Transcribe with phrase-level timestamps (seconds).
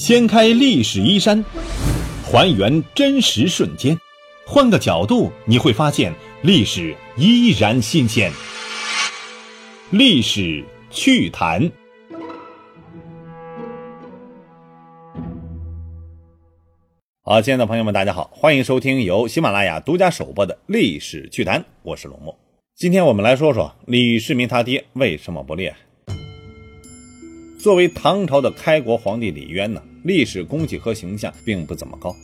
[0.00, 1.44] 掀开历史衣衫，
[2.24, 3.94] 还原真实瞬间，
[4.46, 6.10] 换个角度你会发现
[6.40, 8.32] 历史依然新鲜。
[9.90, 11.70] 历史趣谈。
[17.22, 22.34] 好，亲爱的朋友们，大家好，欢迎收听由喜马拉雅独家首播的《历史趣谈》，我是龙墨。
[22.74, 25.76] 今天我们来说说李世民他爹为什么不厉害。
[27.62, 32.16] 作为唐朝的开国皇帝李渊呢，历史功绩和形象并不怎么高，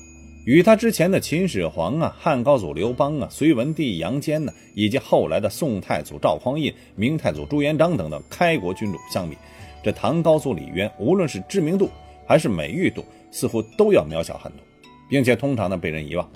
[0.46, 9.36] 与他之前的秦始皇啊、汉高祖刘邦啊、隋文帝杨坚呢，以及后来的宋太祖赵匡胤、明太祖朱元璋等等开国君主相比，
[9.84, 11.90] 这唐高祖李渊无论是知名度
[12.26, 14.60] 还是美誉度，似乎都要渺小很多，
[15.06, 16.26] 并且通常呢被人遗忘，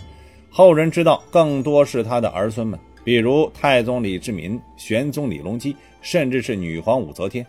[0.50, 7.46] 后人知道更多是他的儿孙们，比如太宗李世民、玄宗李隆基，甚至是女皇武则天。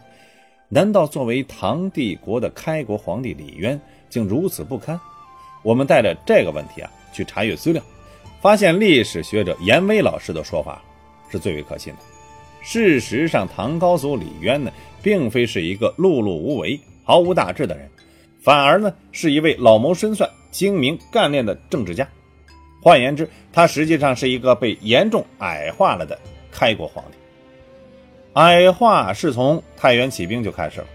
[0.73, 3.77] 难道作为唐帝国的开国皇帝李渊
[4.09, 4.97] 竟如此不堪？
[5.63, 7.83] 我们带着这个问题啊去查阅资料，
[8.41, 10.81] 发现历史学者严威老师的说法
[11.29, 11.99] 是最为可信的。
[12.61, 14.71] 事实上，唐高祖李渊呢，
[15.03, 17.89] 并非是一个碌碌无为、毫无大志的人，
[18.41, 22.07] 反而呢是一位老谋深算、精明干练的政治家。
[22.81, 26.17] 换言之，他实际上是一个被严重矮化了的
[26.49, 27.17] 开国皇帝。
[28.33, 30.87] 矮化是从太原起兵就开始了。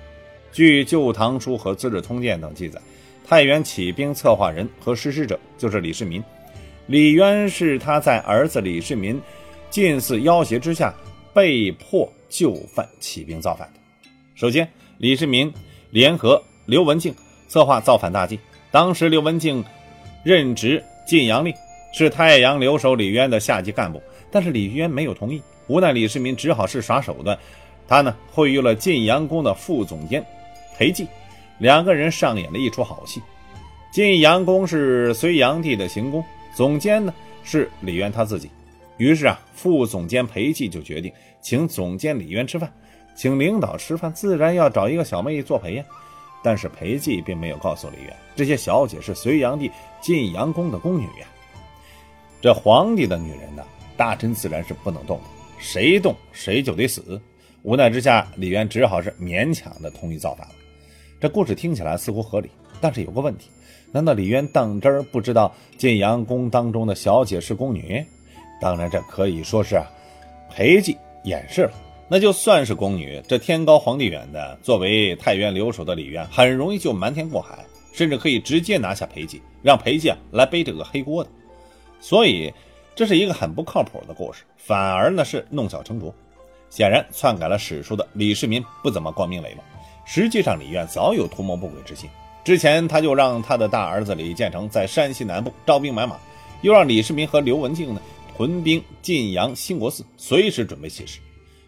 [0.53, 2.81] 据《旧唐书》和《资治通鉴》等记载，
[3.27, 6.23] 太原起兵策划人和实施者就是李世民。
[6.87, 9.21] 李渊是他在儿子李世民
[9.69, 10.95] 近似要挟之下，
[11.35, 14.11] 被迫就范起兵造反的。
[14.35, 15.53] 首先，李世民
[15.91, 17.15] 联合刘文静
[17.49, 18.41] 策划造反大计。
[18.71, 19.63] 当时，刘文静
[20.25, 21.53] 任职晋阳令，
[21.93, 25.43] 是太阳留守李渊的下级干部，但是李渊没有同意。
[25.69, 27.37] 无奈李世民只好是耍手段，
[27.89, 30.25] 他呢会遇了晋阳宫的副总监
[30.77, 31.07] 裴寂，
[31.59, 33.21] 两个人上演了一出好戏。
[33.91, 36.23] 晋阳宫是隋炀帝的行宫，
[36.55, 37.13] 总监呢
[37.43, 38.51] 是李渊他自己。
[38.99, 42.73] 于是啊，副总监裴寂就决定请总监李渊吃饭，
[43.15, 45.85] 请领导吃饭自然要找一个小妹作陪呀。
[46.43, 51.27] 但是裴寂并没有告诉李渊，这些小姐是隋炀帝晋阳宫的宫女呀。
[52.41, 53.65] 这皇帝的女人呢，
[53.97, 55.25] 大臣自然是不能动的。
[55.59, 57.21] 谁动谁就得死，
[57.63, 60.55] 无奈之下，李渊只好是勉强的同意造反了。
[61.19, 63.49] 这故事听起来似乎合理，但是有个问题：
[63.91, 68.05] 难道李渊当真不知道晋阳宫当中的小姐是宫女？
[68.61, 69.81] 当然，这可以说是
[70.51, 71.73] 裴寂掩饰了。
[72.09, 81.31] 那就算是宫女，这天高皇帝远的，作为太原留守的李渊，很容易就瞒天过海，甚至可以直接拿下裴寂，让裴寂啊来背这个黑锅的。
[82.01, 82.53] 所以。
[82.95, 86.15] 这是一个很不靠谱的故事，反而呢是弄巧成拙。
[86.71, 89.63] 显然，篡改了史书的李世民不怎么光明磊落。
[90.07, 92.09] 实际上，李渊早有图谋不轨之心。
[92.43, 96.19] 之前他就让他的大儿子李建成在山西南部招兵买马，
[96.63, 98.01] 又让李世民和刘文静呢
[98.35, 101.21] 屯兵晋阳兴国寺，随时准备起事。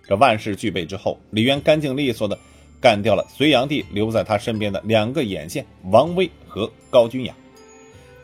[0.07, 2.39] 这万事俱备之后，李渊干净利索的
[2.81, 7.35] 干掉了隋炀帝留在他身边的两个眼线王威和高君雅。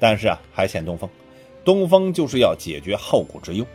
[0.01, 1.07] 但是啊，还欠东风。
[1.65, 3.67] 东风就是要解决后顾之忧，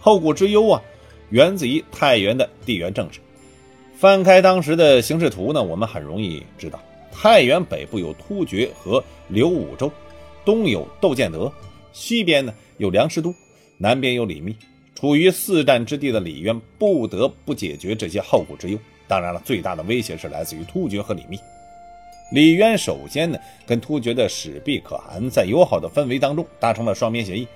[0.00, 0.82] 后顾之忧啊，
[1.30, 3.20] 源自于太原的地缘政治。
[3.96, 9.90] 翻开当时的形势图呢，我们很容易知道，太原北部有突厥和刘武周，
[10.44, 11.52] 东有窦建德，
[11.92, 13.32] 西边呢有梁师都，
[13.78, 14.56] 南边有李密，
[14.94, 18.78] 处于四战之地的李渊不得不解决这些后顾之忧。
[19.06, 21.38] 当然了，最大的威胁是来自于突厥和李密。
[22.30, 27.46] 李渊首先呢，跟突厥的史毕可汗在友好的氛围当中达成了双边协议。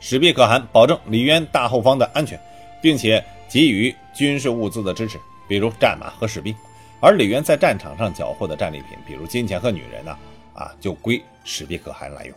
[0.00, 2.38] 史毕可汗保证李渊大后方的安全，
[2.82, 5.18] 并且给予军事物资的支持，
[5.48, 6.54] 比如战马和士兵。
[7.00, 10.16] 而李渊在战场上缴获的战利品，比如金钱和女人呢，
[10.54, 12.34] 啊，就归史毕可汗来用。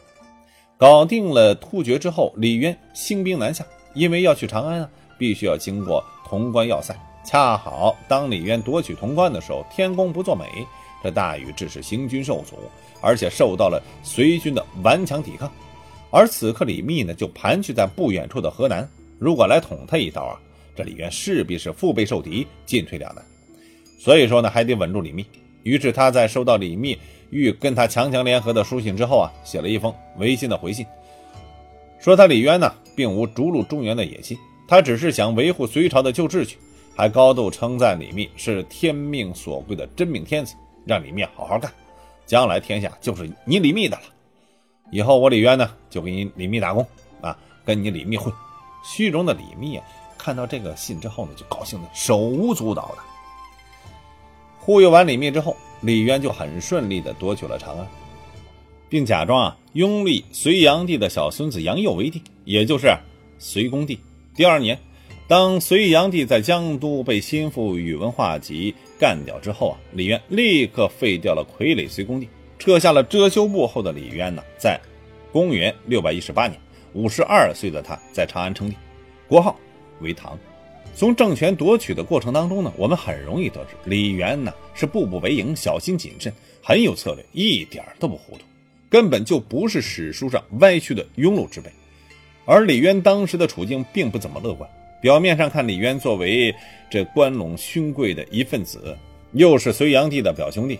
[0.78, 6.96] 搞定了突厥之后，李渊兴兵南下，因为要去长安啊，必须要经过潼关要塞。
[7.26, 10.46] 恰好当李渊夺取潼关的时候，天公不作美。
[11.08, 12.58] 这大禹致使行军受阻，
[13.02, 15.50] 而且受到了隋军的顽强抵抗。
[16.12, 18.86] 而此刻李密呢，就盘踞在不远处的河南。
[19.18, 20.38] 如果来捅他一刀啊，
[20.76, 23.24] 这李渊势必是腹背受敌，进退两难。
[23.98, 25.26] 所以说呢，还得稳住李密。
[25.64, 26.98] 于是他在收到李密
[27.30, 30.86] 欲跟他强强联合的书信之后啊，写了一封违心的回信，
[32.00, 34.38] 说他李渊呢，并无逐鹿中原的野心，
[34.68, 36.58] 他只是想维护隋朝的旧秩序，
[36.94, 40.54] 还高度称赞李密是天命所归的真命天子。
[40.88, 41.72] 让李密好好干，
[42.26, 44.04] 将来天下就是你李密的了。
[44.92, 46.86] 以后我李渊呢，就给你李密打工
[47.22, 48.34] 啊，跟你李密混。
[48.84, 49.86] 虚荣的李密啊，
[50.18, 52.98] 看到这个信之后呢，就高兴的手舞足蹈的。
[54.60, 57.88] 忽悠完李密之后，李渊就很顺利的夺取了长安。
[58.90, 62.88] 并假装啊拥立隋炀帝的小孙子杨佑为帝，也就是
[63.38, 64.00] 隋恭帝。
[64.34, 64.80] 第二年，
[65.28, 74.80] 当隋炀帝在江都被心腹宇文化及干掉之后啊，李渊立刻废掉了傀儡隋恭帝，撤下了遮羞布后的李渊呢，在
[75.34, 76.58] 公元六百一十八年，
[76.94, 78.78] 五十二岁的他在长安称帝，
[79.28, 79.54] 国号
[80.00, 80.40] 为唐。
[80.96, 86.32] 从政权夺取的过程当中呢，我们很容易得知，李渊呢是步步为营，小心谨慎，
[86.64, 88.46] 很有策略，一点都不糊涂，
[88.90, 91.70] 根本就不是史书上歪曲的庸碌之辈。
[92.46, 94.68] 而李渊当时的处境并不怎么乐观。
[95.02, 96.54] 表面上看，李渊作为
[96.90, 98.98] 这关陇勋贵的一份子，
[99.34, 100.80] 又是隋炀帝的表兄弟，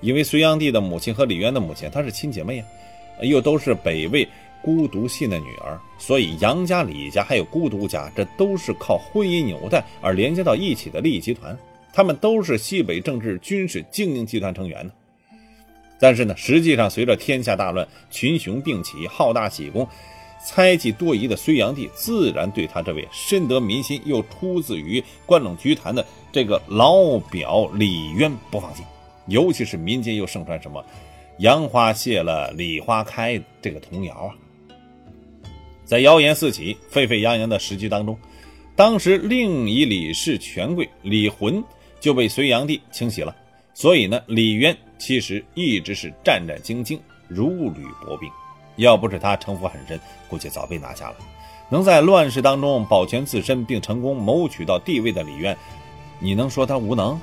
[0.00, 2.64] 因为隋炀帝的母亲和李渊的母亲她是亲姐妹呀，
[3.22, 4.28] 又都是北魏。
[4.64, 11.58] 孤独信的女儿，所以杨家、李家还有孤独家，这都是靠婚姻纽带而连接到一起的利益集团。
[11.92, 14.92] 他们都是西北政治军事精英集团成员呢。
[15.98, 19.84] 但是呢，实际上随着天下大乱，群雄并起，好大喜功，
[20.44, 28.84] 猜忌多疑的隋炀帝自然对他这位深得民心又出自于关陇局坛的这个老表李渊不放心。
[29.26, 30.84] 尤其是民间又盛传什么
[31.38, 34.34] “杨花谢了，李花开”这个童谣啊。
[35.84, 38.18] 在谣言四起、沸沸扬扬的时局当中，
[38.74, 41.62] 当时另一李氏权贵李浑
[42.00, 43.34] 就被隋炀帝清洗了。
[43.74, 46.98] 所以呢，李渊其实一直是战战兢兢、
[47.28, 48.28] 如履薄冰。
[48.76, 51.16] 要不是他城府很深，估计早被拿下了。
[51.68, 55.56] 能在乱世当中保全自身并成功谋取到帝位的李渊，
[56.18, 57.20] 你能说他无能？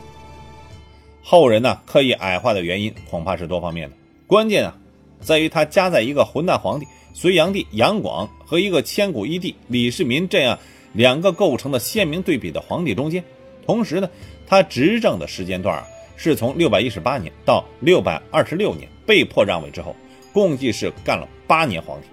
[1.21, 4.75] 后人呢刻意矮化的原因恐怕是多方面的，关键啊
[5.21, 6.87] 在于他夹在一个混蛋皇帝。
[7.11, 10.57] 隋炀帝杨广和一个千古一帝李世民这样
[10.93, 13.21] 两个构成的鲜明对比的皇帝中间，
[13.65, 14.09] 同时呢，
[14.47, 19.95] 他执政的时间段啊，是从六百一十八年到六百二十六年被迫让位之后，
[20.31, 22.07] 共计是干了八年皇帝，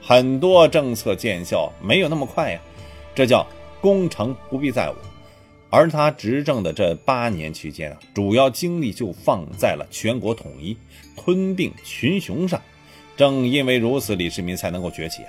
[0.00, 2.60] 很多政策见效没有那么快呀，
[3.14, 3.46] 这叫
[3.80, 4.96] 功成不必在我。
[5.68, 10.76] 而他执政的这八年期间啊，主要精力就放在了全国统一、
[11.16, 12.60] 吞并群雄上。
[13.16, 15.22] 正因为如此，李世民才能够崛起。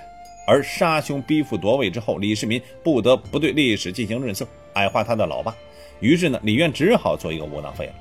[0.44, 5.54] 而杀兄逼父夺位之后，李世民不得不对历史进行润色，矮化他的老爸。
[6.00, 7.92] 于是呢，李渊只好做一个窝囊废了。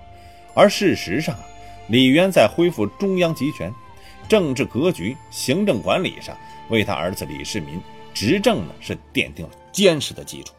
[0.56, 1.46] 而事实上啊，
[1.90, 3.72] 李渊在恢复中央集权、
[4.32, 6.38] 政治格局、行政管理上，
[6.70, 7.78] 为他儿子李世民
[8.14, 10.54] 执政呢是奠定了坚实的基础。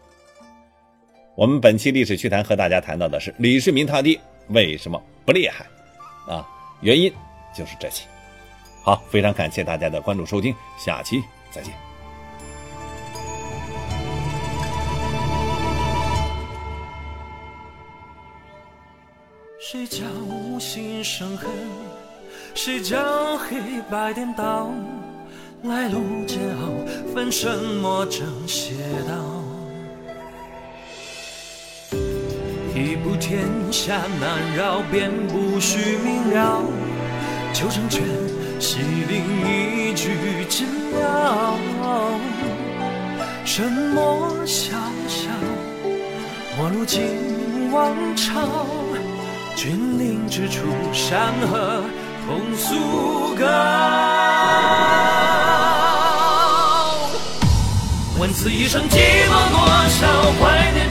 [1.35, 5.65] 我们本期历史趣谈和大家谈到的是李世民他爹为什么不厉害
[6.29, 6.47] 啊？
[6.83, 7.11] 原因
[7.57, 8.05] 就是这些。
[8.83, 11.73] 好，非常感谢大家的关注收听，下期再见。
[19.59, 21.49] 谁叫无心生恨？
[22.55, 23.57] 谁叫黑
[23.91, 24.71] 白颠倒？
[25.65, 28.75] 来路煎熬，分什么正邪
[29.09, 29.43] 道？
[32.75, 36.63] 一步天下难绕，便不须明了，
[37.53, 38.03] 求成全。
[38.61, 38.79] 西
[39.09, 40.69] 陵一句真
[41.01, 41.55] 了，
[43.45, 44.71] 什么潇
[45.09, 45.27] 潇？
[46.57, 47.03] 陌路尽
[47.73, 48.67] 王朝，
[49.57, 51.83] 君临之处，山河
[52.27, 53.45] 同苏高。
[58.19, 58.97] 问此一生寂
[59.29, 60.07] 寞多少？
[60.41, 60.89] 怀念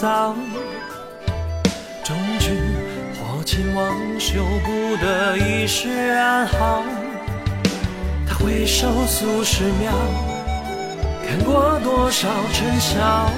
[0.00, 0.34] 早，
[2.02, 2.56] 终君
[3.14, 6.82] 或前往修不得一世安好。
[8.26, 9.92] 他回首数十秒，
[11.28, 13.30] 看过多少尘嚣，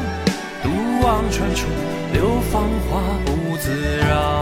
[0.63, 0.71] 独
[1.05, 1.67] 望穿出
[2.13, 4.42] 流芳华不自扰。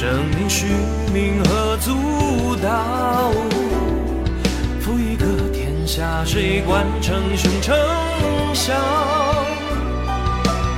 [0.00, 0.64] 生命虚
[1.12, 3.30] 名何足道？
[4.80, 7.76] 负一个天下大水灌成雄城
[8.54, 8.72] 笑，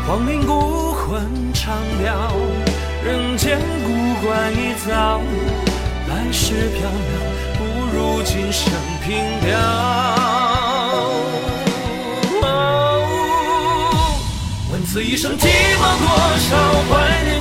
[0.09, 1.23] 黄陵孤魂
[1.55, 2.33] 长调，
[3.05, 5.21] 人间古怪一遭。
[6.09, 7.13] 来世飘渺，
[7.59, 7.63] 不
[7.95, 8.73] 如今生
[9.05, 9.57] 凭吊。
[14.73, 16.57] 问此一生寂寞多少，
[16.91, 17.41] 怀念